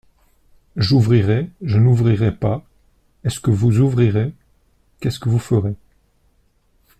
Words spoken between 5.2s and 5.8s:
vous ferez.